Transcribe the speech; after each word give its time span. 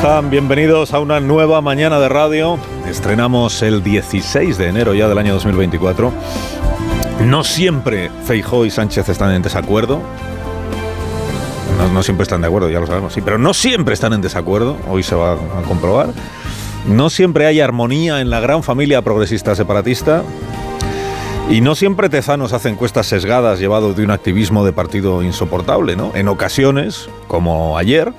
Están? 0.00 0.30
Bienvenidos 0.30 0.94
a 0.94 0.98
una 0.98 1.20
nueva 1.20 1.60
mañana 1.60 2.00
de 2.00 2.08
radio. 2.08 2.58
Estrenamos 2.88 3.60
el 3.60 3.82
16 3.82 4.56
de 4.56 4.68
enero 4.68 4.94
ya 4.94 5.08
del 5.08 5.18
año 5.18 5.34
2024. 5.34 6.10
No 7.26 7.44
siempre 7.44 8.10
Feijó 8.24 8.64
y 8.64 8.70
Sánchez 8.70 9.10
están 9.10 9.34
en 9.34 9.42
desacuerdo. 9.42 10.00
No, 11.76 11.92
no 11.92 12.02
siempre 12.02 12.22
están 12.22 12.40
de 12.40 12.46
acuerdo, 12.46 12.70
ya 12.70 12.80
lo 12.80 12.86
sabemos, 12.86 13.12
sí, 13.12 13.20
pero 13.20 13.36
no 13.36 13.52
siempre 13.52 13.92
están 13.92 14.14
en 14.14 14.22
desacuerdo. 14.22 14.78
Hoy 14.88 15.02
se 15.02 15.14
va 15.14 15.34
a 15.34 15.62
comprobar. 15.68 16.08
No 16.88 17.10
siempre 17.10 17.44
hay 17.44 17.60
armonía 17.60 18.22
en 18.22 18.30
la 18.30 18.40
gran 18.40 18.62
familia 18.62 19.02
progresista 19.02 19.54
separatista. 19.54 20.22
Y 21.50 21.60
no 21.60 21.74
siempre 21.74 22.08
Tezanos 22.08 22.54
hace 22.54 22.70
encuestas 22.70 23.06
sesgadas 23.06 23.60
llevado 23.60 23.92
de 23.92 24.02
un 24.02 24.12
activismo 24.12 24.64
de 24.64 24.72
partido 24.72 25.22
insoportable, 25.22 25.94
¿no? 25.94 26.12
En 26.14 26.28
ocasiones, 26.28 27.10
como 27.28 27.76
ayer, 27.76 28.14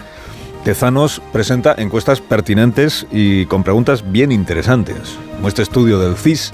Tezanos 0.64 1.24
presenta 1.34 1.74
encuestas 1.76 2.22
pertinentes 2.22 3.08
y 3.12 3.48
con 3.48 3.64
preguntas 3.64 4.12
bien 4.12 4.32
interesantes, 4.32 5.18
como 5.36 5.48
este 5.48 5.64
estudio 5.64 5.98
del 5.98 6.16
CIS 6.16 6.54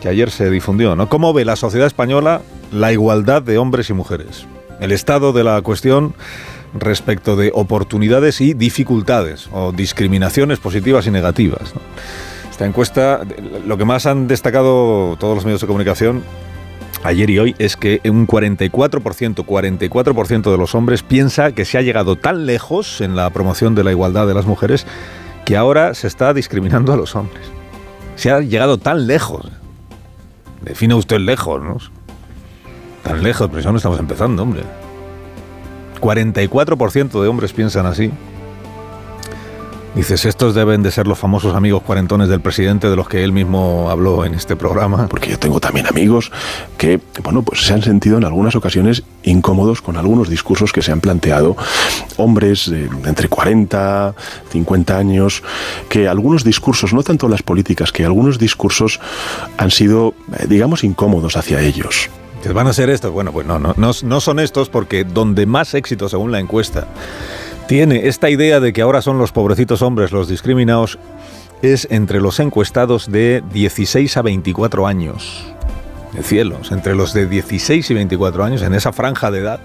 que 0.00 0.08
ayer 0.08 0.30
se 0.30 0.48
difundió. 0.48 0.96
¿no? 0.96 1.10
¿Cómo 1.10 1.34
ve 1.34 1.44
la 1.44 1.56
sociedad 1.56 1.86
española 1.86 2.40
la 2.72 2.92
igualdad 2.92 3.42
de 3.42 3.58
hombres 3.58 3.90
y 3.90 3.92
mujeres? 3.92 4.46
El 4.80 4.92
estado 4.92 5.34
de 5.34 5.44
la 5.44 5.60
cuestión 5.60 6.14
respecto 6.72 7.36
de 7.36 7.52
oportunidades 7.54 8.40
y 8.40 8.54
dificultades 8.54 9.48
o 9.52 9.72
discriminaciones 9.72 10.58
positivas 10.58 11.06
y 11.06 11.10
negativas. 11.10 11.74
Esta 12.50 12.64
encuesta, 12.64 13.20
lo 13.66 13.76
que 13.76 13.84
más 13.84 14.06
han 14.06 14.26
destacado 14.26 15.16
todos 15.18 15.34
los 15.34 15.44
medios 15.44 15.60
de 15.60 15.66
comunicación 15.66 16.22
ayer 17.04 17.30
y 17.30 17.38
hoy 17.38 17.54
es 17.58 17.76
que 17.76 18.00
un 18.04 18.26
44%, 18.26 18.70
44% 19.44 20.50
de 20.50 20.58
los 20.58 20.74
hombres 20.74 21.02
piensa 21.02 21.52
que 21.52 21.64
se 21.64 21.78
ha 21.78 21.82
llegado 21.82 22.16
tan 22.16 22.46
lejos 22.46 23.00
en 23.00 23.14
la 23.14 23.30
promoción 23.30 23.74
de 23.74 23.84
la 23.84 23.92
igualdad 23.92 24.26
de 24.26 24.34
las 24.34 24.46
mujeres 24.46 24.86
que 25.44 25.56
ahora 25.56 25.94
se 25.94 26.08
está 26.08 26.32
discriminando 26.32 26.92
a 26.92 26.96
los 26.96 27.14
hombres. 27.14 27.46
Se 28.16 28.30
ha 28.30 28.40
llegado 28.40 28.78
tan 28.78 29.06
lejos. 29.06 29.46
Define 30.62 30.94
usted 30.94 31.18
lejos, 31.18 31.62
¿no? 31.62 31.76
Tan 33.02 33.22
lejos, 33.22 33.48
pero 33.48 33.60
eso 33.60 33.70
no 33.70 33.76
estamos 33.76 33.98
empezando, 33.98 34.42
hombre. 34.42 34.62
44% 36.00 37.22
de 37.22 37.28
hombres 37.28 37.52
piensan 37.52 37.84
así. 37.84 38.10
Dices, 39.94 40.24
estos 40.24 40.56
deben 40.56 40.82
de 40.82 40.90
ser 40.90 41.06
los 41.06 41.18
famosos 41.18 41.54
amigos 41.54 41.82
cuarentones 41.82 42.28
del 42.28 42.40
presidente 42.40 42.90
de 42.90 42.96
los 42.96 43.08
que 43.08 43.22
él 43.22 43.30
mismo 43.30 43.88
habló 43.90 44.24
en 44.24 44.34
este 44.34 44.56
programa. 44.56 45.06
Porque 45.06 45.30
yo 45.30 45.38
tengo 45.38 45.60
también 45.60 45.86
amigos 45.86 46.32
que, 46.76 47.00
bueno, 47.22 47.42
pues 47.42 47.64
se 47.64 47.74
han 47.74 47.82
sentido 47.82 48.18
en 48.18 48.24
algunas 48.24 48.56
ocasiones 48.56 49.04
incómodos 49.22 49.82
con 49.82 49.96
algunos 49.96 50.28
discursos 50.28 50.72
que 50.72 50.82
se 50.82 50.90
han 50.90 51.00
planteado. 51.00 51.56
Hombres 52.16 52.68
de 52.68 52.88
entre 53.04 53.28
40, 53.28 54.14
50 54.50 54.98
años, 54.98 55.44
que 55.88 56.08
algunos 56.08 56.42
discursos, 56.42 56.92
no 56.92 57.04
tanto 57.04 57.28
las 57.28 57.42
políticas, 57.42 57.92
que 57.92 58.04
algunos 58.04 58.40
discursos 58.40 58.98
han 59.58 59.70
sido, 59.70 60.14
eh, 60.38 60.46
digamos, 60.48 60.82
incómodos 60.82 61.36
hacia 61.36 61.60
ellos. 61.60 62.10
¿Van 62.52 62.66
a 62.66 62.72
ser 62.72 62.90
estos? 62.90 63.12
Bueno, 63.12 63.32
pues 63.32 63.46
no, 63.46 63.58
no, 63.58 63.74
no, 63.76 63.92
no 64.02 64.20
son 64.20 64.38
estos 64.38 64.68
porque 64.68 65.04
donde 65.04 65.46
más 65.46 65.72
éxito, 65.72 66.08
según 66.08 66.30
la 66.30 66.40
encuesta, 66.40 66.88
tiene 67.66 68.08
esta 68.08 68.30
idea 68.30 68.60
de 68.60 68.72
que 68.72 68.82
ahora 68.82 69.02
son 69.02 69.18
los 69.18 69.32
pobrecitos 69.32 69.82
hombres 69.82 70.12
los 70.12 70.28
discriminados 70.28 70.98
es 71.62 71.88
entre 71.90 72.20
los 72.20 72.40
encuestados 72.40 73.10
de 73.10 73.42
16 73.52 74.16
a 74.16 74.22
24 74.22 74.86
años. 74.86 75.44
De 76.12 76.22
cielos, 76.22 76.70
entre 76.72 76.94
los 76.94 77.14
de 77.14 77.26
16 77.26 77.90
y 77.90 77.94
24 77.94 78.44
años, 78.44 78.62
en 78.62 78.74
esa 78.74 78.92
franja 78.92 79.30
de 79.30 79.40
edad, 79.40 79.60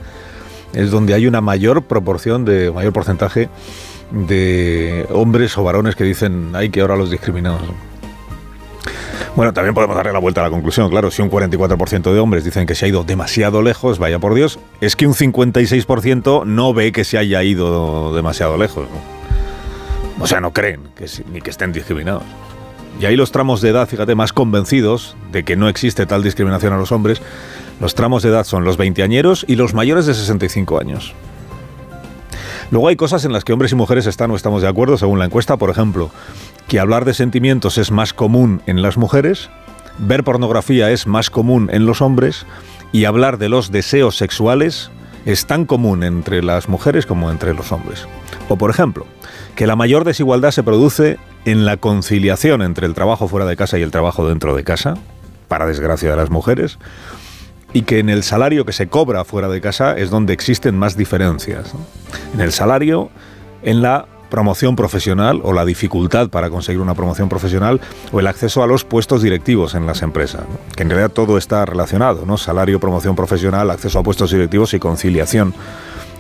es 0.74 0.92
donde 0.92 1.14
hay 1.14 1.28
una 1.28 1.42
mayor 1.42 1.84
proporción 1.84 2.46
de 2.46 2.72
mayor 2.72 2.94
porcentaje 2.94 3.50
de 4.12 5.06
hombres 5.12 5.58
o 5.58 5.64
varones 5.64 5.96
que 5.96 6.04
dicen, 6.04 6.52
ay, 6.54 6.70
que 6.70 6.82
ahora 6.82 6.96
los 6.96 7.12
discriminados. 7.12 7.62
Bueno, 9.40 9.54
también 9.54 9.74
podemos 9.74 9.96
darle 9.96 10.12
la 10.12 10.20
vuelta 10.20 10.42
a 10.42 10.44
la 10.44 10.50
conclusión, 10.50 10.90
claro, 10.90 11.10
si 11.12 11.22
un 11.22 11.32
44% 11.32 12.12
de 12.12 12.20
hombres 12.20 12.44
dicen 12.44 12.68
que 12.68 12.76
se 12.76 12.84
ha 12.84 12.90
ido 12.90 13.06
demasiado 13.06 13.62
lejos, 13.62 13.98
vaya 13.98 14.20
por 14.20 14.34
Dios, 14.34 14.60
es 14.82 14.98
que 14.98 15.08
un 15.08 15.14
56% 15.14 16.44
no 16.44 16.74
ve 16.74 16.92
que 16.92 17.06
se 17.06 17.18
haya 17.18 17.42
ido 17.42 18.14
demasiado 18.14 18.58
lejos. 18.58 18.86
¿no? 18.90 20.22
O 20.22 20.28
sea, 20.28 20.42
no 20.42 20.52
creen 20.52 20.90
que, 20.94 21.06
ni 21.32 21.40
que 21.40 21.52
estén 21.52 21.72
discriminados. 21.72 22.24
Y 23.00 23.06
ahí 23.06 23.16
los 23.16 23.32
tramos 23.32 23.62
de 23.62 23.70
edad, 23.70 23.88
fíjate, 23.88 24.14
más 24.14 24.34
convencidos 24.34 25.16
de 25.32 25.46
que 25.46 25.56
no 25.56 25.70
existe 25.70 26.06
tal 26.06 26.22
discriminación 26.22 26.74
a 26.74 26.78
los 26.78 26.92
hombres, 26.92 27.22
los 27.80 27.96
tramos 27.96 28.24
de 28.24 28.32
edad 28.32 28.44
son 28.44 28.66
los 28.66 28.76
veinteañeros 28.76 29.46
y 29.48 29.56
los 29.56 29.74
mayores 29.74 30.06
de 30.06 30.16
65 30.16 30.82
años. 30.82 31.16
Luego 32.72 32.88
hay 32.88 32.96
cosas 32.96 33.26
en 33.26 33.34
las 33.34 33.44
que 33.44 33.54
hombres 33.54 33.72
y 33.72 33.76
mujeres 33.76 34.06
están 34.06 34.30
o 34.32 34.36
estamos 34.36 34.62
de 34.62 34.68
acuerdo, 34.68 34.98
según 34.98 35.18
la 35.18 35.26
encuesta, 35.26 35.58
por 35.58 35.70
ejemplo, 35.70 36.12
que 36.68 36.80
hablar 36.80 37.04
de 37.04 37.16
sentimientos 37.16 37.78
es 37.78 37.90
más 37.90 38.14
común 38.14 38.62
en 38.68 38.82
las 38.82 38.98
mujeres, 38.98 39.50
ver 39.98 40.24
pornografía 40.24 40.92
es 40.92 41.08
más 41.08 41.30
común 41.30 41.70
en 41.72 41.86
los 41.86 42.02
hombres 42.02 42.46
y 42.92 43.06
hablar 43.06 43.40
de 43.40 43.50
los 43.50 43.72
deseos 43.72 44.18
sexuales 44.18 44.92
es 45.26 45.48
tan 45.48 45.66
común 45.66 46.04
entre 46.04 46.44
las 46.44 46.70
mujeres 46.70 47.06
como 47.06 47.32
entre 47.32 47.54
los 47.54 47.72
hombres. 47.72 48.08
O 48.50 48.58
por 48.58 48.70
ejemplo, 48.70 49.06
que 49.56 49.68
la 49.68 49.76
mayor 49.76 50.06
desigualdad 50.06 50.52
se 50.52 50.64
produce 50.64 51.18
en 51.46 51.66
la 51.66 51.78
conciliación 51.78 52.62
entre 52.62 52.86
el 52.86 52.94
trabajo 52.94 53.28
fuera 53.28 53.46
de 53.46 53.58
casa 53.58 53.80
y 53.80 53.82
el 53.82 53.92
trabajo 53.92 54.28
dentro 54.28 54.56
de 54.56 54.64
casa, 54.64 54.96
para 55.48 55.66
desgracia 55.66 56.12
de 56.12 56.18
las 56.18 56.30
mujeres, 56.30 56.78
y 57.74 57.84
que 57.84 58.00
en 58.00 58.10
el 58.10 58.24
salario 58.24 58.66
que 58.66 58.74
se 58.74 58.88
cobra 58.88 59.24
fuera 59.26 59.48
de 59.50 59.62
casa 59.62 59.98
es 59.98 60.10
donde 60.10 60.34
existen 60.34 60.78
más 60.78 60.98
diferencias. 60.98 61.74
En 62.34 62.42
el 62.42 62.52
salario, 62.52 63.10
en 63.62 63.82
la 63.82 64.08
promoción 64.30 64.76
profesional 64.76 65.42
o 65.44 65.54
la 65.54 65.66
dificultad 65.66 66.30
para 66.30 66.50
conseguir 66.50 66.82
una 66.82 66.94
promoción 66.94 67.30
profesional 67.30 67.82
o 68.12 68.20
el 68.20 68.28
acceso 68.28 68.64
a 68.64 68.68
los 68.68 68.84
puestos 68.84 69.22
directivos 69.22 69.76
en 69.76 69.86
las 69.86 70.02
empresas, 70.02 70.44
que 70.76 70.84
en 70.84 70.90
realidad 70.90 71.12
todo 71.12 71.38
está 71.38 71.66
relacionado, 71.66 72.26
¿no? 72.26 72.38
Salario, 72.38 72.80
promoción 72.80 73.16
profesional, 73.16 73.72
acceso 73.72 74.00
a 74.00 74.04
puestos 74.04 74.32
directivos 74.32 74.74
y 74.74 74.80
conciliación 74.80 75.54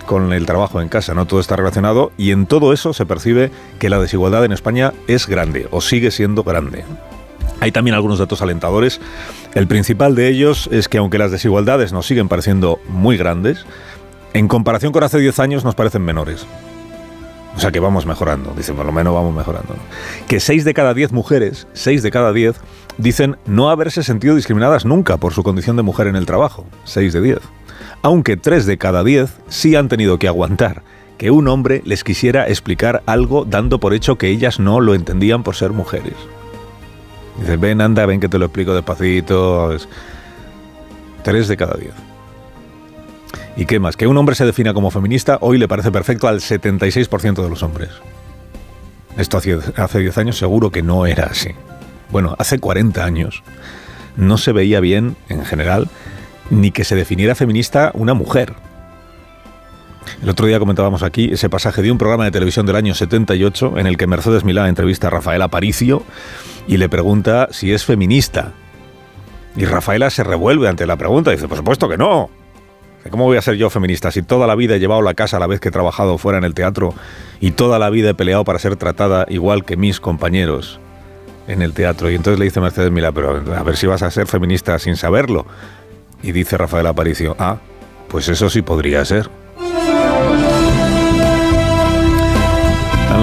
con 0.05 0.33
el 0.33 0.47
trabajo 0.47 0.81
en 0.81 0.89
casa, 0.89 1.13
no 1.13 1.27
todo 1.27 1.39
está 1.39 1.55
relacionado 1.55 2.11
y 2.17 2.31
en 2.31 2.47
todo 2.47 2.73
eso 2.73 2.93
se 2.93 3.05
percibe 3.05 3.51
que 3.77 3.89
la 3.89 3.99
desigualdad 3.99 4.43
en 4.43 4.51
España 4.51 4.91
es 5.07 5.27
grande 5.27 5.67
o 5.69 5.81
sigue 5.81 6.09
siendo 6.09 6.43
grande. 6.43 6.83
Hay 7.59 7.71
también 7.71 7.93
algunos 7.93 8.19
datos 8.19 8.41
alentadores. 8.41 8.99
El 9.55 9.67
principal 9.67 10.13
de 10.13 10.27
ellos 10.27 10.69
es 10.71 10.87
que 10.87 10.99
aunque 10.99 11.17
las 11.17 11.31
desigualdades 11.31 11.91
nos 11.91 12.05
siguen 12.05 12.27
pareciendo 12.27 12.79
muy 12.87 13.17
grandes, 13.17 13.65
en 14.33 14.47
comparación 14.47 14.91
con 14.91 15.03
hace 15.03 15.17
10 15.17 15.39
años 15.39 15.63
nos 15.63 15.75
parecen 15.75 16.03
menores. 16.03 16.45
O 17.55 17.59
sea 17.59 17.71
que 17.71 17.79
vamos 17.79 18.05
mejorando, 18.05 18.53
dicen, 18.55 18.75
por 18.75 18.85
lo 18.85 18.91
menos 18.91 19.13
vamos 19.13 19.35
mejorando. 19.35 19.75
Que 20.27 20.39
6 20.39 20.65
de 20.65 20.73
cada 20.75 20.93
10 20.93 21.11
mujeres, 21.13 21.67
6 21.73 22.03
de 22.03 22.11
cada 22.11 22.31
10, 22.31 22.55
dicen 22.97 23.37
no 23.47 23.71
haberse 23.71 24.03
sentido 24.03 24.35
discriminadas 24.35 24.85
nunca 24.85 25.17
por 25.17 25.33
su 25.33 25.41
condición 25.41 25.75
de 25.75 25.83
mujer 25.83 26.07
en 26.07 26.15
el 26.15 26.27
trabajo. 26.27 26.65
6 26.83 27.11
de 27.11 27.21
10. 27.21 27.39
Aunque 28.03 28.37
3 28.37 28.67
de 28.67 28.77
cada 28.77 29.03
10 29.03 29.31
sí 29.47 29.75
han 29.75 29.89
tenido 29.89 30.19
que 30.19 30.27
aguantar 30.27 30.83
que 31.17 31.31
un 31.31 31.47
hombre 31.47 31.81
les 31.85 32.03
quisiera 32.03 32.47
explicar 32.47 33.01
algo 33.07 33.45
dando 33.45 33.79
por 33.79 33.93
hecho 33.93 34.17
que 34.17 34.29
ellas 34.29 34.59
no 34.59 34.79
lo 34.79 34.93
entendían 34.93 35.43
por 35.43 35.55
ser 35.55 35.71
mujeres. 35.71 36.13
Dice, 37.39 37.57
ven, 37.57 37.81
anda, 37.81 38.05
ven 38.05 38.19
que 38.19 38.29
te 38.29 38.37
lo 38.37 38.45
explico 38.45 38.73
despacito. 38.73 39.75
Tres 41.23 41.47
de 41.47 41.57
cada 41.57 41.77
diez. 41.77 41.93
¿Y 43.55 43.65
qué 43.65 43.79
más? 43.79 43.97
Que 43.97 44.07
un 44.07 44.17
hombre 44.17 44.35
se 44.35 44.45
defina 44.45 44.73
como 44.73 44.91
feminista 44.91 45.37
hoy 45.41 45.57
le 45.57 45.67
parece 45.67 45.91
perfecto 45.91 46.27
al 46.27 46.39
76% 46.39 47.43
de 47.43 47.49
los 47.49 47.63
hombres. 47.63 47.89
Esto 49.17 49.37
hace 49.37 49.99
10 49.99 50.17
años 50.17 50.37
seguro 50.37 50.71
que 50.71 50.81
no 50.81 51.05
era 51.05 51.25
así. 51.25 51.49
Bueno, 52.09 52.35
hace 52.39 52.59
40 52.59 53.03
años 53.03 53.43
no 54.15 54.37
se 54.37 54.53
veía 54.53 54.79
bien, 54.79 55.17
en 55.27 55.45
general, 55.45 55.89
ni 56.49 56.71
que 56.71 56.83
se 56.83 56.95
definiera 56.95 57.35
feminista 57.35 57.91
una 57.93 58.13
mujer. 58.13 58.53
El 60.21 60.29
otro 60.29 60.45
día 60.47 60.59
comentábamos 60.59 61.03
aquí 61.03 61.29
ese 61.31 61.49
pasaje 61.49 61.81
de 61.81 61.91
un 61.91 61.97
programa 61.97 62.25
de 62.25 62.31
televisión 62.31 62.65
del 62.65 62.75
año 62.75 62.93
78 62.93 63.77
en 63.77 63.87
el 63.87 63.97
que 63.97 64.07
Mercedes 64.07 64.43
Milá 64.43 64.67
entrevista 64.67 65.07
a 65.07 65.09
Rafael 65.11 65.41
Aparicio 65.41 66.03
y 66.67 66.77
le 66.77 66.89
pregunta 66.89 67.47
si 67.51 67.73
es 67.73 67.85
feminista. 67.85 68.53
Y 69.55 69.65
Rafaela 69.65 70.09
se 70.09 70.23
revuelve 70.23 70.67
ante 70.67 70.85
la 70.85 70.97
pregunta 70.97 71.31
y 71.31 71.35
dice, 71.35 71.47
por 71.47 71.57
supuesto 71.57 71.89
que 71.89 71.97
no. 71.97 72.29
¿Cómo 73.09 73.25
voy 73.25 73.37
a 73.37 73.41
ser 73.41 73.55
yo 73.55 73.69
feminista 73.69 74.11
si 74.11 74.21
toda 74.21 74.45
la 74.45 74.55
vida 74.55 74.75
he 74.75 74.79
llevado 74.79 75.01
la 75.01 75.13
casa 75.13 75.37
a 75.37 75.39
la 75.39 75.47
vez 75.47 75.59
que 75.59 75.69
he 75.69 75.71
trabajado 75.71 76.17
fuera 76.17 76.37
en 76.37 76.43
el 76.43 76.53
teatro 76.53 76.93
y 77.39 77.51
toda 77.51 77.79
la 77.79 77.89
vida 77.89 78.09
he 78.09 78.13
peleado 78.13 78.43
para 78.43 78.59
ser 78.59 78.75
tratada 78.75 79.25
igual 79.29 79.63
que 79.63 79.77
mis 79.77 79.99
compañeros 79.99 80.79
en 81.47 81.61
el 81.61 81.73
teatro? 81.73 82.11
Y 82.11 82.15
entonces 82.15 82.39
le 82.39 82.45
dice 82.45 82.59
Mercedes 82.59 82.91
Mila, 82.91 83.11
pero 83.11 83.41
a 83.55 83.63
ver 83.63 83.77
si 83.77 83.87
vas 83.87 84.03
a 84.03 84.11
ser 84.11 84.27
feminista 84.27 84.77
sin 84.79 84.95
saberlo. 84.95 85.45
Y 86.21 86.33
dice 86.33 86.57
Rafael 86.57 86.85
Aparicio, 86.87 87.35
ah, 87.39 87.57
pues 88.09 88.27
eso 88.27 88.49
sí 88.49 88.61
podría 88.61 89.03
ser. 89.05 89.29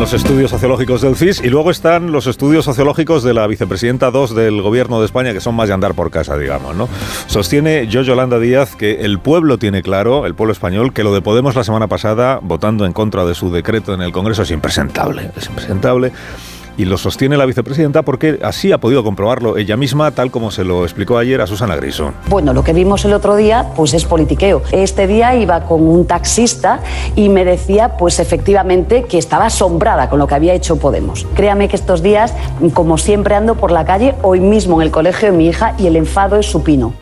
Los 0.07 0.13
estudios 0.13 0.53
sociológicos 0.53 1.01
del 1.01 1.17
CIS 1.17 1.43
y 1.43 1.49
luego 1.49 1.73
están 1.73 2.13
los 2.13 2.29
estudios 2.29 2.65
sociológicos 2.65 3.25
de 3.25 3.35
la 3.35 3.45
vicepresidenta 3.49 4.13
2 4.13 4.37
del 4.37 4.63
gobierno 4.63 5.01
de 5.01 5.07
España, 5.07 5.33
que 5.33 5.41
son 5.41 5.57
más 5.57 5.67
de 5.67 5.75
andar 5.75 5.95
por 5.95 6.13
casa, 6.13 6.37
digamos, 6.37 6.77
¿no? 6.77 6.89
Sostiene 7.27 7.89
yo, 7.89 8.03
Yolanda 8.03 8.39
Díaz, 8.39 8.77
que 8.77 9.01
el 9.01 9.19
pueblo 9.19 9.59
tiene 9.59 9.83
claro, 9.83 10.25
el 10.25 10.37
pueblo 10.37 10.53
español, 10.53 10.93
que 10.93 11.03
lo 11.03 11.13
de 11.13 11.23
Podemos 11.23 11.57
la 11.57 11.65
semana 11.65 11.89
pasada, 11.89 12.39
votando 12.41 12.87
en 12.87 12.93
contra 12.93 13.25
de 13.25 13.35
su 13.35 13.51
decreto 13.51 13.95
en 13.95 14.01
el 14.01 14.13
Congreso, 14.13 14.43
es 14.43 14.53
impresentable, 14.53 15.33
es 15.37 15.49
impresentable 15.49 16.13
y 16.77 16.85
lo 16.85 16.99
sostiene 16.99 17.37
la 17.37 17.47
vicepresidenta 17.47 18.03
porque 18.03 18.39
así 18.43 18.73
ha 18.73 18.79
podido 18.79 19.03
comprobarlo 19.03 19.57
ella 19.57 19.77
misma, 19.77 20.11
tal 20.11 20.31
como 20.31 20.51
se 20.51 20.65
lo 20.65 20.85
explicó 20.85 21.19
ayer 21.19 21.41
a 21.41 21.47
Susana 21.47 21.77
Griso. 21.77 22.13
Bueno, 22.29 22.53
lo 22.53 22.63
que 22.63 22.73
vimos 22.73 23.05
el 23.05 23.13
otro 23.13 23.37
día, 23.37 23.67
pues 23.75 23.95
es 23.95 24.05
politiqueo. 24.05 24.63
Este 24.73 25.07
día 25.07 25.35
iba 25.35 25.65
con 25.65 25.83
un 25.83 26.07
taxista 26.07 26.81
y 27.15 27.29
me 27.29 27.45
decía, 27.45 27.97
pues 27.97 28.21
efectivamente, 28.21 29.05
que 29.05 29.19
estaba 29.19 29.47
asombrada 29.47 30.09
con 30.09 30.19
lo 30.19 30.27
que 30.27 30.35
había 30.35 30.55
hecho 30.55 30.77
Podemos. 30.77 31.27
Créame 31.35 31.69
que 31.69 31.77
estos 31.77 32.03
días, 32.03 32.35
como 32.75 32.99
siempre, 32.99 33.35
ando 33.35 33.55
por 33.55 33.71
la 33.71 33.85
calle, 33.85 34.15
hoy 34.23 34.41
mismo 34.41 34.81
en 34.81 34.87
el 34.87 34.93
colegio 34.93 35.31
de 35.33 35.37
mi 35.37 35.47
hija, 35.47 35.75
y 35.79 35.87
el 35.87 35.97
enfado 35.97 36.37
es 36.37 36.47
supino. 36.47 36.93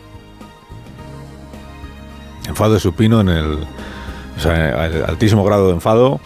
Enfado 2.47 2.75
es 2.77 2.83
supino 2.83 3.21
en 3.21 3.29
el. 3.29 3.67
O 4.37 4.39
sea, 4.39 4.85
el 4.85 5.03
altísimo 5.05 5.43
grado 5.43 5.67
de 5.67 5.73
enfado 5.73 6.19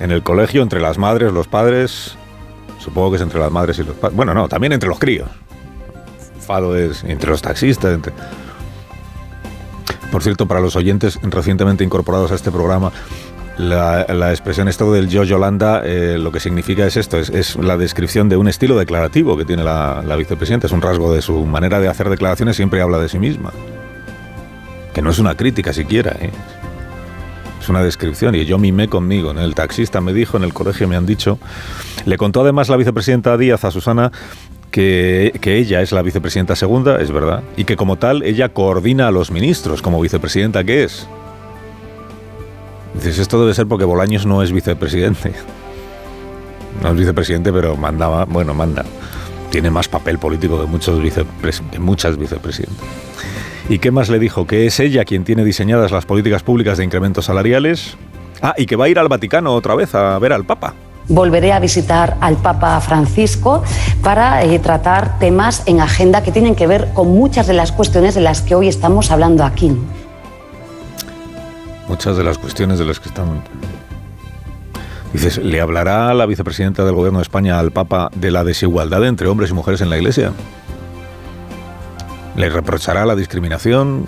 en 0.00 0.10
el 0.10 0.22
colegio, 0.22 0.62
entre 0.62 0.80
las 0.80 0.98
madres, 0.98 1.32
los 1.32 1.48
padres, 1.48 2.16
Supongo 2.82 3.10
que 3.10 3.16
es 3.16 3.22
entre 3.22 3.38
las 3.38 3.50
madres 3.52 3.78
y 3.78 3.84
los 3.84 3.94
padres. 3.94 4.16
Bueno, 4.16 4.34
no, 4.34 4.48
también 4.48 4.72
entre 4.72 4.88
los 4.88 4.98
críos. 4.98 5.28
Fado 6.40 6.76
es 6.76 7.04
entre 7.04 7.30
los 7.30 7.40
taxistas. 7.40 7.94
Entre... 7.94 8.12
Por 10.10 10.22
cierto, 10.22 10.46
para 10.46 10.60
los 10.60 10.74
oyentes 10.74 11.18
recientemente 11.22 11.84
incorporados 11.84 12.32
a 12.32 12.34
este 12.34 12.50
programa, 12.50 12.90
la, 13.56 14.30
expresión 14.30 14.66
esto 14.66 14.92
del 14.92 15.08
yo 15.08 15.22
Yolanda 15.22 15.82
eh, 15.84 16.18
lo 16.18 16.32
que 16.32 16.40
significa 16.40 16.84
es 16.84 16.96
esto, 16.96 17.18
es, 17.18 17.56
la 17.56 17.76
descripción 17.76 18.28
de 18.28 18.36
un 18.36 18.48
estilo 18.48 18.76
declarativo 18.76 19.36
que 19.36 19.44
tiene 19.44 19.62
la, 19.62 20.02
la, 20.04 20.16
vicepresidenta, 20.16 20.66
es 20.66 20.72
un 20.72 20.82
rasgo 20.82 21.14
de 21.14 21.22
su 21.22 21.44
manera 21.46 21.78
de 21.78 21.88
hacer 21.88 22.08
declaraciones, 22.08 22.56
siempre 22.56 22.80
habla 22.80 22.98
de 22.98 23.08
sí 23.08 23.18
misma. 23.18 23.52
Que 24.92 25.02
no 25.02 25.10
es 25.10 25.18
una 25.20 25.36
crítica 25.36 25.72
siquiera, 25.72 26.16
¿eh? 26.20 26.30
Es 27.62 27.68
una 27.68 27.82
descripción 27.82 28.34
y 28.34 28.44
yo 28.44 28.58
mimé 28.58 28.88
conmigo. 28.88 29.30
En 29.30 29.38
el 29.38 29.54
taxista 29.54 30.00
me 30.00 30.12
dijo, 30.12 30.36
en 30.36 30.44
el 30.44 30.52
colegio 30.52 30.88
me 30.88 30.96
han 30.96 31.06
dicho. 31.06 31.38
Le 32.04 32.16
contó 32.16 32.42
además 32.42 32.68
la 32.68 32.76
vicepresidenta 32.76 33.36
Díaz 33.38 33.64
a 33.64 33.70
Susana 33.70 34.10
que, 34.70 35.32
que, 35.40 35.58
ella 35.58 35.80
es 35.80 35.92
la 35.92 36.02
vicepresidenta 36.02 36.56
segunda, 36.56 37.00
es 37.00 37.12
verdad, 37.12 37.42
y 37.56 37.64
que 37.64 37.76
como 37.76 37.96
tal 37.96 38.22
ella 38.22 38.48
coordina 38.48 39.08
a 39.08 39.10
los 39.10 39.30
ministros, 39.30 39.82
como 39.82 40.00
vicepresidenta 40.00 40.64
que 40.64 40.84
es. 40.84 41.06
Dices, 42.94 43.18
esto 43.18 43.40
debe 43.40 43.54
ser 43.54 43.66
porque 43.66 43.84
Bolaños 43.84 44.26
no 44.26 44.42
es 44.42 44.50
vicepresidente. 44.50 45.32
No 46.82 46.88
es 46.90 46.96
vicepresidente, 46.96 47.52
pero 47.52 47.76
mandaba, 47.76 48.24
bueno, 48.24 48.54
manda. 48.54 48.84
Tiene 49.50 49.70
más 49.70 49.88
papel 49.88 50.18
político 50.18 50.60
que, 50.60 50.66
muchos 50.66 51.00
que 51.70 51.78
muchas 51.78 52.16
vicepresidentas. 52.16 52.86
¿Y 53.68 53.78
qué 53.78 53.90
más 53.90 54.08
le 54.08 54.18
dijo? 54.18 54.46
Que 54.46 54.66
es 54.66 54.80
ella 54.80 55.04
quien 55.04 55.24
tiene 55.24 55.44
diseñadas 55.44 55.90
las 55.92 56.04
políticas 56.04 56.42
públicas 56.42 56.78
de 56.78 56.84
incrementos 56.84 57.26
salariales. 57.26 57.96
Ah, 58.40 58.54
y 58.56 58.66
que 58.66 58.76
va 58.76 58.86
a 58.86 58.88
ir 58.88 58.98
al 58.98 59.08
Vaticano 59.08 59.54
otra 59.54 59.74
vez 59.74 59.94
a 59.94 60.18
ver 60.18 60.32
al 60.32 60.44
Papa. 60.44 60.74
Volveré 61.08 61.52
a 61.52 61.60
visitar 61.60 62.16
al 62.20 62.36
Papa 62.36 62.80
Francisco 62.80 63.62
para 64.02 64.42
eh, 64.42 64.58
tratar 64.58 65.18
temas 65.18 65.62
en 65.66 65.80
agenda 65.80 66.22
que 66.22 66.32
tienen 66.32 66.54
que 66.54 66.66
ver 66.66 66.92
con 66.92 67.08
muchas 67.08 67.46
de 67.46 67.54
las 67.54 67.70
cuestiones 67.72 68.14
de 68.14 68.20
las 68.20 68.42
que 68.42 68.54
hoy 68.54 68.68
estamos 68.68 69.10
hablando 69.10 69.44
aquí. 69.44 69.76
Muchas 71.88 72.16
de 72.16 72.24
las 72.24 72.38
cuestiones 72.38 72.78
de 72.78 72.84
las 72.84 72.98
que 72.98 73.08
estamos... 73.08 73.38
Dices, 75.12 75.38
¿le 75.38 75.60
hablará 75.60 76.14
la 76.14 76.24
vicepresidenta 76.26 76.84
del 76.84 76.94
Gobierno 76.94 77.18
de 77.18 77.24
España 77.24 77.58
al 77.58 77.70
Papa 77.70 78.10
de 78.14 78.30
la 78.30 78.44
desigualdad 78.44 79.04
entre 79.06 79.28
hombres 79.28 79.50
y 79.50 79.52
mujeres 79.52 79.82
en 79.82 79.90
la 79.90 79.98
Iglesia? 79.98 80.32
¿Le 82.36 82.48
reprochará 82.48 83.04
la 83.04 83.14
discriminación? 83.14 84.06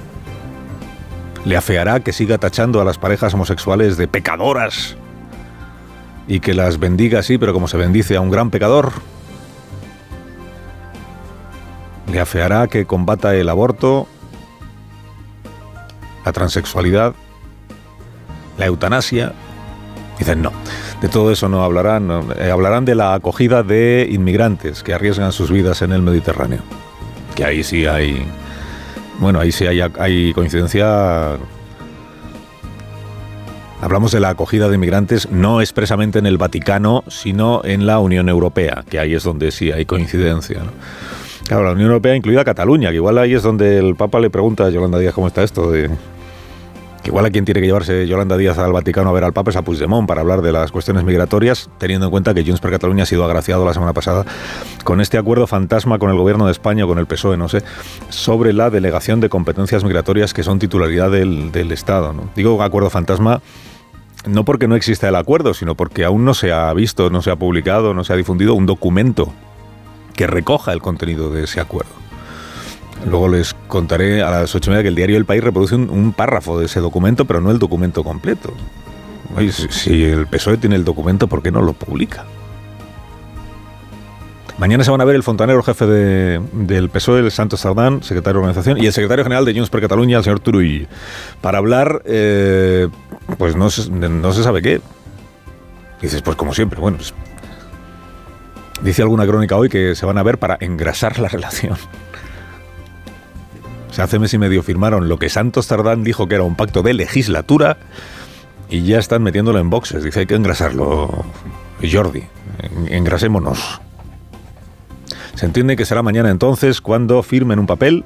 ¿Le 1.45 1.57
afeará 1.57 2.01
que 2.01 2.13
siga 2.13 2.39
tachando 2.39 2.81
a 2.81 2.85
las 2.85 2.97
parejas 2.97 3.35
homosexuales 3.35 3.99
de 3.99 4.09
pecadoras? 4.09 4.97
Y 6.27 6.41
que 6.41 6.55
las 6.55 6.79
bendiga 6.79 7.19
así, 7.19 7.37
pero 7.37 7.53
como 7.53 7.69
se 7.69 7.77
bendice 7.77 8.17
a 8.17 8.23
un 8.23 8.31
gran 8.31 8.51
pecador. 8.51 8.93
¿Le 12.11 12.19
afeará 12.19 12.67
que 12.67 12.87
combata 12.87 13.35
el 13.35 13.49
aborto, 13.49 14.07
la 16.25 16.33
transexualidad, 16.33 17.15
la 18.57 18.67
eutanasia? 18.67 19.35
Dicen 20.19 20.41
no, 20.41 20.53
de 21.03 21.09
todo 21.09 21.31
eso 21.31 21.51
no 21.51 21.63
hablarán, 21.63 22.09
eh, 22.39 22.51
hablarán 22.51 22.87
de 22.87 22.95
la 22.95 23.13
acogida 23.13 23.63
de 23.63 24.09
inmigrantes 24.11 24.83
que 24.83 24.95
arriesgan 24.95 25.33
sus 25.33 25.51
vidas 25.51 25.83
en 25.83 25.93
el 25.93 26.01
Mediterráneo 26.01 26.63
que 27.35 27.45
ahí 27.45 27.63
sí 27.63 27.87
hay, 27.87 28.25
bueno, 29.19 29.41
ahí 29.41 29.53
sí 29.53 29.67
hay, 29.67 29.81
hay 29.81 30.33
coincidencia. 30.33 31.37
Hablamos 33.81 34.13
de 34.13 34.21
la 34.21 34.31
acogida 34.31 34.69
de 34.69 34.77
inmigrantes 34.77 35.31
no 35.31 35.61
expresamente 35.61 36.19
en 36.19 36.27
el 36.27 36.39
Vaticano, 36.39 37.05
sino 37.09 37.63
en 37.65 37.87
la 37.87 37.99
Unión 37.99 38.29
Europea, 38.29 38.85
que 38.89 38.99
ahí 38.99 39.15
es 39.15 39.25
donde 39.25 39.51
sí 39.51 39.73
hay 39.73 39.85
coincidencia. 39.85 40.63
Claro, 41.47 41.65
la 41.65 41.73
Unión 41.73 41.89
Europea 41.89 42.17
incluida 42.17 42.45
Cataluña, 42.45 42.89
que 42.89 42.97
igual 42.97 43.19
ahí 43.19 43.35
es 43.35 43.43
donde 43.43 43.79
el 43.79 43.97
Papa 43.97 44.21
le 44.21 44.31
pregunta 44.31 44.65
a 44.65 44.71
Yolanda 44.71 44.99
Díaz 44.99 45.13
cómo 45.13 45.27
está 45.27 45.43
esto 45.43 45.71
de 45.71 45.91
igual 47.05 47.27
a 47.27 47.31
quien 47.31 47.45
tiene 47.45 47.61
que 47.61 47.67
llevarse 47.67 48.07
Yolanda 48.07 48.37
Díaz 48.37 48.59
al 48.59 48.73
Vaticano 48.73 49.11
a 49.11 49.13
ver 49.13 49.25
al 49.25 49.33
Papa 49.33 49.51
es 49.51 49.57
a 49.57 49.63
Puigdemont 49.63 50.09
para 50.09 50.21
hablar 50.21 50.43
de 50.43 50.53
las 50.53 50.73
cuestiones 50.73 51.05
migratorias, 51.05 51.71
teniendo 51.79 52.07
en 52.07 52.11
cuenta 52.11 52.35
que 52.35 52.45
Junts 52.45 52.61
per 52.61 52.71
Cataluña 52.71 53.03
ha 53.03 53.07
sido 53.07 53.25
agraciado 53.25 53.65
la 53.65 53.75
semana 53.75 53.93
pasada 53.93 54.25
con 54.85 55.01
este 55.01 55.19
acuerdo 55.19 55.47
fantasma 55.47 55.99
con 55.99 56.11
el 56.11 56.17
gobierno 56.17 56.47
de 56.47 56.53
España 56.53 56.85
o 56.85 56.89
con 56.89 56.99
el 56.99 57.07
PSOE, 57.07 57.37
no 57.37 57.49
sé, 57.49 57.63
sobre 58.09 58.53
la 58.53 58.71
delegación 58.71 59.21
de 59.21 59.29
competencias 59.29 59.85
migratorias 59.85 60.35
que 60.35 60.43
son 60.43 60.59
titularidad 60.59 61.11
del, 61.11 61.73
Estado. 61.73 62.15
Digo 62.37 62.63
acuerdo 62.63 62.91
fantasma 62.91 63.41
no 64.27 64.45
porque 64.45 64.69
no 64.69 64.77
exista 64.77 65.09
el 65.09 65.17
acuerdo, 65.17 65.55
sino 65.55 65.75
porque 65.75 66.05
aún 66.05 66.25
no 66.25 66.35
se 66.35 66.53
ha 66.53 66.73
visto, 66.73 67.11
no 67.11 67.23
se 67.23 67.31
ha 67.31 67.37
publicado, 67.37 67.95
no 67.95 68.05
se 68.05 68.13
ha 68.13 68.17
difundido 68.17 68.55
un 68.55 68.67
documento 68.67 69.33
que 70.15 70.27
recoja 70.27 70.73
el 70.73 70.81
contenido 70.81 71.31
de 71.31 71.45
ese 71.45 71.61
acuerdo. 71.61 72.04
Luego 73.07 73.29
les 73.29 73.55
contaré 73.69 74.23
a 74.23 74.31
las 74.31 74.55
ocho 74.55 74.71
y 74.71 74.73
media 74.73 74.83
que 74.83 74.89
el 74.89 74.95
diario 74.95 75.17
El 75.17 75.25
País 75.25 75.45
reproduce 75.45 75.75
un, 75.75 76.13
párrafo 76.13 76.59
de 76.59 76.67
ese 76.67 76.81
documento, 76.81 77.25
pero 77.25 77.41
no 77.41 77.51
el 77.51 77.59
documento 77.59 78.03
completo. 78.03 78.53
si, 79.51 80.05
el 80.05 80.27
PSOE 80.27 80.57
tiene 80.57 80.77
el 80.77 80.85
documento, 80.85 81.29
¿por 81.29 81.43
qué 81.43 81.51
no 81.51 81.61
lo 81.61 81.75
publica? 81.75 82.25
Mañana 84.57 84.85
se 84.85 84.91
van 84.91 85.01
a 85.01 85.05
ver 85.05 85.17
el 85.17 85.23
fontanero 85.25 85.63
jefe 85.63 85.85
del 85.85 86.89
PSOE, 86.89 87.21
el 87.21 87.31
Santos 87.31 87.61
Sardán, 87.61 88.03
secretario 88.03 88.41
de 88.41 88.47
organización, 88.47 88.79
y 88.79 88.87
el 88.87 88.93
secretario 88.93 89.25
general 89.25 89.45
de 89.45 89.53
Junts 89.53 89.69
per 89.69 89.81
Cataluña, 89.81 90.19
el 90.19 90.25
señor 90.25 90.41
Turull, 90.41 90.87
para 91.41 91.59
hablar, 91.59 92.03
eh, 92.05 92.89
pues 93.37 93.57
no 93.57 93.69
se, 93.69 93.91
no 93.91 94.33
se 94.33 94.43
sabe 94.45 94.63
qué. 94.63 94.81
dices, 96.01 96.23
pues 96.23 96.37
como 96.37 96.55
siempre, 96.55 96.81
bueno, 96.81 96.99
dice 98.83 99.03
alguna 99.03 99.27
crónica 99.27 99.57
hoy 99.57 99.69
que 99.69 99.95
se 99.95 100.07
van 100.07 100.19
a 100.19 100.23
ver 100.23 100.39
para 100.39 100.57
engrasar 100.61 101.19
la 101.19 101.29
relación. 101.31 101.77
Se 103.95 104.03
hace 104.03 104.19
mes 104.19 104.35
y 104.35 104.39
medio 104.39 104.65
firmaron 104.65 105.09
lo 105.09 105.21
que 105.21 105.29
Santos 105.29 105.69
Tardán 105.69 106.03
dijo 106.03 106.27
que 106.27 106.35
era 106.35 106.43
un 106.43 106.57
pacto 106.57 106.83
de 106.83 106.95
legislatura 106.95 107.77
y 108.69 108.83
ya 108.83 108.99
están 108.99 109.23
metiéndolo 109.23 109.61
en 109.61 109.71
boxes. 109.71 110.03
Dice, 110.03 110.19
hay 110.19 110.27
que 110.27 110.35
engrasarlo. 110.35 111.25
Jordi, 111.81 112.25
engrasémonos. 112.89 113.81
Se 115.37 115.47
entiende 115.47 115.77
que 115.77 115.85
será 115.85 116.03
mañana 116.03 116.31
entonces 116.31 116.81
cuando 116.81 117.23
firmen 117.23 117.61
un 117.61 117.69
papel, 117.69 118.05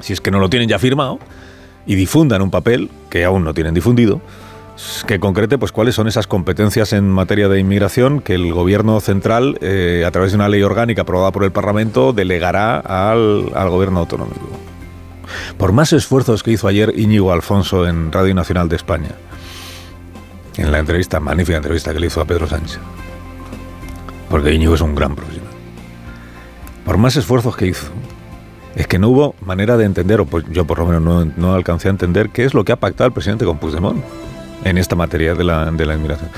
si 0.00 0.12
es 0.12 0.20
que 0.20 0.30
no 0.30 0.38
lo 0.38 0.50
tienen 0.50 0.68
ya 0.68 0.78
firmado, 0.78 1.18
y 1.86 1.94
difundan 1.94 2.42
un 2.42 2.50
papel 2.50 2.90
que 3.08 3.24
aún 3.24 3.42
no 3.42 3.54
tienen 3.54 3.72
difundido, 3.72 4.20
que 5.06 5.18
concrete 5.18 5.56
pues 5.56 5.72
cuáles 5.72 5.94
son 5.94 6.08
esas 6.08 6.26
competencias 6.26 6.92
en 6.92 7.08
materia 7.08 7.48
de 7.48 7.58
inmigración 7.58 8.20
que 8.20 8.34
el 8.34 8.52
gobierno 8.52 9.00
central, 9.00 9.56
eh, 9.62 10.04
a 10.06 10.10
través 10.10 10.32
de 10.32 10.36
una 10.36 10.50
ley 10.50 10.62
orgánica 10.62 11.02
aprobada 11.02 11.32
por 11.32 11.44
el 11.44 11.52
Parlamento, 11.52 12.12
delegará 12.12 12.80
al 12.80 13.70
gobierno 13.70 14.00
autonómico. 14.00 14.69
Por 15.56 15.72
más 15.72 15.92
esfuerzos 15.92 16.42
que 16.42 16.52
hizo 16.52 16.68
ayer 16.68 16.92
Íñigo 16.96 17.32
Alfonso 17.32 17.86
en 17.86 18.12
Radio 18.12 18.34
Nacional 18.34 18.68
de 18.68 18.76
España, 18.76 19.10
en 20.56 20.72
la 20.72 20.78
entrevista, 20.78 21.20
magnífica 21.20 21.56
entrevista 21.56 21.92
que 21.92 22.00
le 22.00 22.06
hizo 22.06 22.20
a 22.20 22.24
Pedro 22.24 22.46
Sánchez, 22.46 22.78
porque 24.28 24.52
Íñigo 24.52 24.74
es 24.74 24.80
un 24.80 24.94
gran 24.94 25.14
profesional. 25.14 25.50
Por 26.84 26.98
más 26.98 27.16
esfuerzos 27.16 27.56
que 27.56 27.66
hizo, 27.66 27.88
es 28.74 28.86
que 28.86 28.98
no 28.98 29.08
hubo 29.08 29.34
manera 29.44 29.76
de 29.76 29.84
entender, 29.84 30.20
o 30.20 30.26
pues 30.26 30.44
yo 30.50 30.66
por 30.66 30.78
lo 30.78 30.86
menos 30.86 31.02
no, 31.02 31.24
no, 31.36 31.54
alcancé 31.54 31.88
a 31.88 31.90
entender, 31.90 32.30
qué 32.30 32.44
es 32.44 32.54
lo 32.54 32.64
que 32.64 32.72
ha 32.72 32.76
pactado 32.76 33.08
el 33.08 33.12
presidente 33.12 33.44
con 33.44 33.58
Puigdemont 33.58 34.02
en 34.64 34.78
esta 34.78 34.96
materia 34.96 35.34
de 35.34 35.44
la, 35.44 35.70
de 35.70 35.86
la 35.86 35.94
inmigración. 35.94 36.30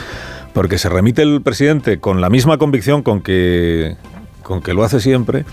Porque 0.53 0.79
se 0.79 0.89
remite 0.89 1.23
el 1.23 1.41
presidente 1.43 1.99
con 1.99 2.21
la 2.21 2.31
misma 2.31 2.59
convicción 2.59 3.03
con 3.03 3.23
que, 3.23 3.97
con 4.43 4.63
que 4.63 4.75
lo 4.75 4.85
hace 4.85 5.01
siempre 5.01 5.45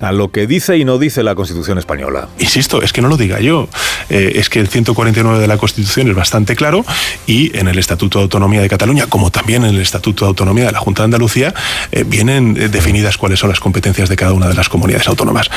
a 0.00 0.12
lo 0.12 0.30
que 0.30 0.46
dice 0.46 0.76
y 0.76 0.84
no 0.84 0.98
dice 0.98 1.22
la 1.22 1.34
Constitución 1.34 1.78
española. 1.78 2.28
Insisto, 2.38 2.82
es 2.82 2.92
que 2.92 3.02
no 3.02 3.08
lo 3.08 3.16
diga 3.16 3.40
yo, 3.40 3.68
eh, 4.10 4.32
es 4.36 4.48
que 4.48 4.60
el 4.60 4.68
149 4.68 5.38
de 5.38 5.46
la 5.46 5.56
Constitución 5.56 6.08
es 6.08 6.14
bastante 6.14 6.56
claro 6.56 6.84
y 7.26 7.56
en 7.56 7.68
el 7.68 7.78
Estatuto 7.78 8.18
de 8.18 8.24
Autonomía 8.24 8.60
de 8.60 8.68
Cataluña, 8.68 9.06
como 9.06 9.30
también 9.30 9.64
en 9.64 9.74
el 9.74 9.80
Estatuto 9.80 10.24
de 10.24 10.28
Autonomía 10.30 10.66
de 10.66 10.72
la 10.72 10.78
Junta 10.78 11.02
de 11.02 11.06
Andalucía, 11.06 11.54
eh, 11.92 12.04
vienen 12.04 12.56
eh, 12.56 12.68
definidas 12.68 13.18
cuáles 13.18 13.38
son 13.38 13.50
las 13.50 13.60
competencias 13.60 14.08
de 14.08 14.16
cada 14.16 14.32
una 14.32 14.48
de 14.48 14.54
las 14.54 14.68
comunidades 14.68 15.08
autónomas. 15.08 15.50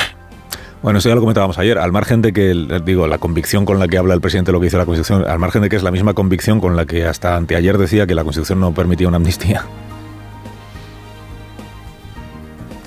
Bueno, 0.83 0.99
eso 0.99 1.09
ya 1.09 1.15
lo 1.15 1.21
comentábamos 1.21 1.57
ayer, 1.57 1.79
al 1.79 1.91
margen 1.91 2.21
de 2.21 2.31
que, 2.31 2.53
digo, 2.85 3.07
la 3.07 3.17
convicción 3.17 3.65
con 3.65 3.79
la 3.79 3.87
que 3.87 3.97
habla 3.97 4.13
el 4.13 4.21
presidente 4.21 4.51
lo 4.51 4.59
que 4.59 4.65
dice 4.65 4.77
la 4.77 4.85
Constitución, 4.85 5.27
al 5.27 5.39
margen 5.39 5.63
de 5.63 5.69
que 5.69 5.75
es 5.75 5.83
la 5.83 5.91
misma 5.91 6.13
convicción 6.13 6.61
con 6.61 6.75
la 6.75 6.85
que 6.85 7.05
hasta 7.05 7.35
anteayer 7.35 7.77
decía 7.77 8.05
que 8.05 8.13
la 8.13 8.23
Constitución 8.23 8.59
no 8.59 8.73
permitía 8.73 9.07
una 9.07 9.17
amnistía. 9.17 9.65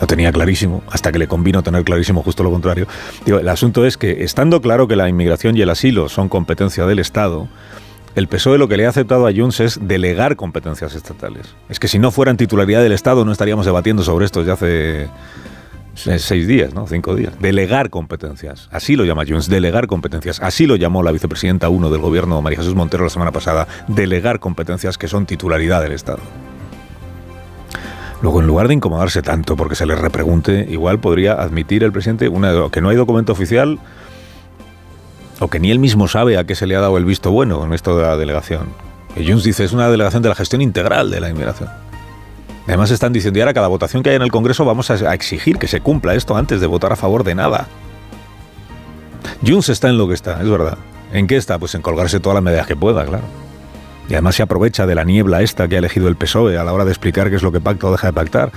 Lo 0.01 0.07
tenía 0.07 0.33
clarísimo, 0.33 0.83
hasta 0.91 1.13
que 1.13 1.19
le 1.19 1.29
convino 1.29 1.63
tener 1.63 1.85
clarísimo 1.85 2.23
justo 2.23 2.43
lo 2.43 2.51
contrario. 2.51 2.87
Digo, 3.27 3.39
el 3.39 3.49
asunto 3.49 3.85
es 3.85 3.97
que, 3.97 4.25
estando 4.25 4.61
claro 4.63 4.89
que 4.89 4.97
la 4.97 5.09
inmigración 5.09 5.57
y 5.57 5.61
el 5.61 5.71
asilo 5.71 6.09
son 6.09 6.29
competencia 6.29 6.87
del 6.87 6.99
Estado, 6.99 7.49
el 8.17 8.27
PSOE 8.27 8.59
lo 8.59 8.67
que 8.67 8.77
le 8.77 8.87
ha 8.87 8.89
aceptado 8.89 9.27
a 9.27 9.33
Junts 9.33 9.61
es 9.61 9.79
delegar 9.83 10.37
competencias 10.37 10.95
estatales. 10.95 11.55
Es 11.69 11.79
que 11.79 11.87
si 11.87 11.99
no 11.99 12.11
fueran 12.11 12.37
titularidad 12.37 12.83
del 12.83 12.93
Estado 12.93 13.25
no 13.25 13.33
estaríamos 13.33 13.67
debatiendo 13.67 14.03
sobre 14.03 14.25
esto 14.25 14.43
ya 14.43 14.55
hace 14.55 15.09
seis 15.95 16.47
días, 16.47 16.75
¿no? 16.75 16.87
Cinco 16.87 17.15
días. 17.15 17.35
Delegar 17.39 17.91
competencias. 17.91 18.69
Así 18.73 18.97
lo 18.97 19.05
llama 19.05 19.25
Junts, 19.29 19.49
delegar 19.49 19.87
competencias. 19.87 20.41
Así 20.41 20.67
lo 20.67 20.77
llamó 20.77 21.03
la 21.03 21.13
vicepresidenta 21.13 21.69
1 21.69 21.91
del 21.91 22.01
gobierno, 22.01 22.41
María 22.43 22.59
Jesús 22.59 22.75
Montero, 22.75 23.05
la 23.05 23.11
semana 23.11 23.33
pasada. 23.33 23.69
Delegar 23.87 24.41
competencias 24.41 24.99
que 24.99 25.09
son 25.09 25.27
titularidad 25.27 25.83
del 25.83 25.93
Estado. 25.93 26.21
Luego, 28.23 28.41
en 28.41 28.47
lugar 28.47 28.69
de 28.69 28.75
incomodarse 28.75 29.23
tanto 29.23 29.57
porque 29.57 29.75
se 29.75 29.87
le 29.87 29.95
repregunte, 29.95 30.67
igual 30.69 30.99
podría 30.99 31.35
admitir 31.35 31.83
el 31.85 31.93
presidente 31.93 32.29
una, 32.29 32.53
que 32.71 32.81
no 32.81 32.91
hay 32.91 32.97
documento 32.97 33.33
oficial 33.33 33.79
o 35.39 35.49
que 35.49 35.59
ni 35.59 35.71
él 35.71 35.79
mismo 35.79 36.07
sabe 36.07 36.37
a 36.37 36.45
qué 36.45 36.55
se 36.55 36.67
le 36.67 36.77
ha 36.77 36.81
dado 36.81 36.99
el 36.99 37.07
visto 37.07 37.31
bueno 37.31 37.65
en 37.65 37.73
esto 37.73 37.97
de 37.97 38.03
la 38.03 38.17
delegación. 38.19 38.69
Y 39.17 39.27
Junts 39.27 39.45
dice, 39.45 39.65
es 39.65 39.73
una 39.73 39.89
delegación 39.89 40.23
de 40.23 40.29
la 40.29 40.35
gestión 40.35 40.61
integral 40.61 41.11
de 41.11 41.21
la 41.21 41.31
inmigración. 41.31 41.71
Además 42.67 42.91
están 42.91 43.13
diciendo, 43.13 43.39
y 43.39 43.43
ahora 43.43 43.55
cada 43.55 43.69
votación 43.69 44.03
que 44.03 44.11
haya 44.11 44.17
en 44.17 44.23
el 44.23 44.31
Congreso 44.31 44.65
vamos 44.67 44.91
a 44.91 45.15
exigir 45.15 45.59
que 45.59 45.67
se 45.67 45.81
cumpla 45.81 46.15
esto 46.15 46.37
antes 46.37 46.61
de 46.61 46.67
votar 46.67 46.93
a 46.93 46.97
favor 46.97 47.25
de 47.25 47.35
nada. 47.35 47.67
Junts 49.45 49.71
está 49.71 49.89
en 49.89 49.97
lo 49.97 50.07
que 50.07 50.15
está, 50.15 50.41
es 50.43 50.49
verdad. 50.49 50.77
¿En 51.13 51.27
qué 51.27 51.37
está? 51.37 51.59
Pues 51.59 51.75
en 51.75 51.83
colgarse 51.83 52.21
todas 52.21 52.35
las 52.35 52.45
medidas 52.45 52.67
que 52.67 52.77
pueda, 52.77 53.05
claro. 53.07 53.25
Y 54.11 54.15
además 54.15 54.35
se 54.35 54.43
aprovecha 54.43 54.87
de 54.87 54.97
la 54.97 55.05
niebla 55.05 55.41
esta 55.41 55.69
que 55.69 55.77
ha 55.77 55.79
elegido 55.79 56.09
el 56.09 56.17
PSOE 56.17 56.59
a 56.59 56.65
la 56.65 56.73
hora 56.73 56.85
de 56.85 56.91
explicar 56.91 57.31
qué 57.31 57.37
es 57.37 57.45
lo 57.45 57.53
que 57.53 57.61
pacta 57.61 57.87
o 57.87 57.93
deja 57.93 58.09
de 58.09 58.13
pactar. 58.13 58.51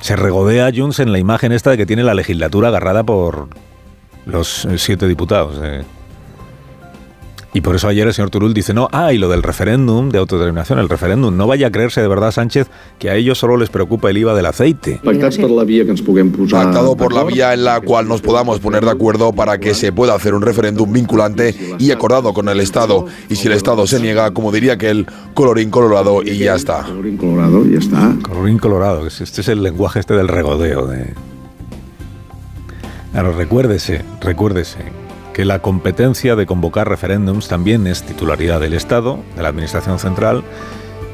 Se 0.00 0.16
regodea 0.16 0.70
Junts 0.74 0.98
en 0.98 1.12
la 1.12 1.20
imagen 1.20 1.52
esta 1.52 1.70
de 1.70 1.76
que 1.76 1.86
tiene 1.86 2.02
la 2.02 2.14
legislatura 2.14 2.68
agarrada 2.68 3.04
por 3.04 3.48
los 4.26 4.64
eh, 4.64 4.78
siete 4.78 5.06
diputados. 5.06 5.60
Eh. 5.62 5.84
Y 7.58 7.60
por 7.60 7.74
eso 7.74 7.88
ayer 7.88 8.06
el 8.06 8.14
señor 8.14 8.30
Turul 8.30 8.54
dice, 8.54 8.72
no, 8.72 8.88
ah, 8.92 9.12
y 9.12 9.18
lo 9.18 9.28
del 9.28 9.42
referéndum 9.42 10.10
de 10.10 10.18
autodeterminación, 10.18 10.78
el 10.78 10.88
referéndum, 10.88 11.36
no 11.36 11.48
vaya 11.48 11.66
a 11.66 11.70
creerse 11.72 12.00
de 12.00 12.06
verdad 12.06 12.30
Sánchez 12.30 12.68
que 13.00 13.10
a 13.10 13.16
ellos 13.16 13.36
solo 13.36 13.56
les 13.56 13.68
preocupa 13.68 14.10
el 14.10 14.18
IVA 14.18 14.32
del 14.32 14.46
aceite. 14.46 15.00
Pactado 15.02 16.96
por 16.96 17.12
la 17.12 17.24
vía 17.24 17.54
en 17.54 17.64
la 17.64 17.80
cual 17.80 18.06
nos 18.06 18.20
podamos 18.20 18.60
poner 18.60 18.84
de 18.84 18.92
acuerdo 18.92 19.32
para 19.32 19.58
que 19.58 19.74
se 19.74 19.90
pueda 19.90 20.14
hacer 20.14 20.34
un 20.34 20.42
referéndum 20.42 20.92
vinculante 20.92 21.52
y 21.80 21.90
acordado 21.90 22.32
con 22.32 22.48
el 22.48 22.60
Estado. 22.60 23.06
Y 23.28 23.34
si 23.34 23.48
el 23.48 23.54
Estado 23.54 23.88
se 23.88 23.98
niega, 23.98 24.30
como 24.30 24.52
diría 24.52 24.78
que 24.78 24.90
el 24.90 25.08
colorín 25.34 25.70
colorado 25.70 26.22
y 26.22 26.38
ya 26.38 26.54
está. 26.54 26.84
Colorín 26.84 27.16
colorado 27.16 27.66
y 27.66 27.72
ya 27.72 27.78
está. 27.80 28.14
Colorín 28.22 28.58
colorado, 28.58 29.04
este 29.04 29.40
es 29.40 29.48
el 29.48 29.64
lenguaje 29.64 29.98
este 29.98 30.14
del 30.14 30.28
regodeo. 30.28 30.86
De... 30.86 31.12
Claro, 33.10 33.32
recuérdese, 33.32 34.04
recuérdese 34.20 35.07
que 35.38 35.44
la 35.44 35.60
competencia 35.60 36.34
de 36.34 36.46
convocar 36.46 36.88
referéndums 36.88 37.46
también 37.46 37.86
es 37.86 38.02
titularidad 38.02 38.58
del 38.58 38.74
Estado, 38.74 39.20
de 39.36 39.42
la 39.44 39.50
Administración 39.50 40.00
Central, 40.00 40.42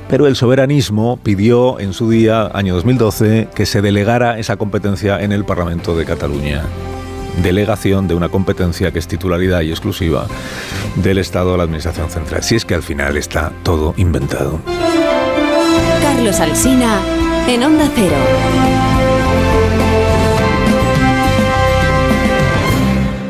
pero 0.08 0.26
el 0.26 0.34
soberanismo 0.34 1.18
pidió 1.22 1.78
en 1.78 1.92
su 1.92 2.08
día, 2.08 2.50
año 2.54 2.74
2012, 2.74 3.48
que 3.54 3.66
se 3.66 3.82
delegara 3.82 4.38
esa 4.38 4.56
competencia 4.56 5.20
en 5.20 5.32
el 5.32 5.44
Parlamento 5.44 5.94
de 5.94 6.06
Cataluña. 6.06 6.62
Delegación 7.42 8.08
de 8.08 8.14
una 8.14 8.30
competencia 8.30 8.92
que 8.92 8.98
es 8.98 9.06
titularidad 9.06 9.60
y 9.60 9.68
exclusiva 9.68 10.26
del 10.96 11.18
Estado 11.18 11.52
a 11.52 11.58
la 11.58 11.64
Administración 11.64 12.08
Central. 12.08 12.42
Si 12.42 12.54
es 12.54 12.64
que 12.64 12.74
al 12.74 12.82
final 12.82 13.18
está 13.18 13.52
todo 13.62 13.92
inventado. 13.98 14.58
Carlos 16.00 16.40
Alsina, 16.40 16.98
en 17.46 17.62
Onda 17.62 17.90
Cero. 17.94 18.63